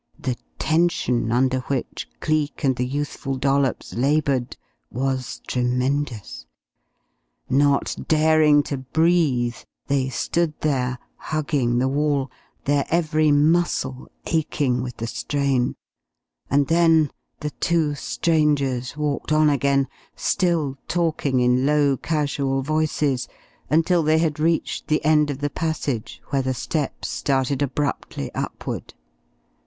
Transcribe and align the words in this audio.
The 0.17 0.35
tension 0.57 1.31
under 1.31 1.59
which 1.59 2.09
Cleek 2.21 2.63
and 2.63 2.75
the 2.75 2.87
youthful 2.87 3.35
Dollops 3.35 3.93
laboured 3.93 4.57
was 4.89 5.43
tremendous. 5.45 6.47
Not 7.47 7.95
daring 8.07 8.63
to 8.63 8.77
breathe 8.79 9.57
they 9.85 10.09
stood 10.09 10.59
there 10.61 10.97
hugging 11.17 11.77
the 11.77 11.87
wall, 11.87 12.31
their 12.65 12.83
every 12.89 13.31
muscle 13.31 14.09
aching 14.25 14.81
with 14.81 14.97
the 14.97 15.05
strain, 15.05 15.75
and 16.49 16.65
then 16.65 17.11
the 17.41 17.51
two 17.51 17.93
strangers 17.93 18.97
walked 18.97 19.31
on 19.31 19.51
again, 19.51 19.87
still 20.15 20.79
talking 20.87 21.39
in 21.41 21.63
low, 21.67 21.95
casual 21.95 22.63
voices, 22.63 23.27
until 23.69 24.01
they 24.01 24.17
had 24.17 24.39
reached 24.39 24.87
the 24.87 25.05
end 25.05 25.29
of 25.29 25.37
the 25.41 25.51
passage 25.51 26.23
where 26.29 26.41
the 26.41 26.55
steps 26.55 27.07
started 27.07 27.61
abruptly 27.61 28.33
upward. 28.33 28.95